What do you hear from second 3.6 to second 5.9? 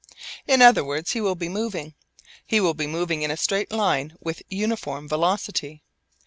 line with uniform velocity.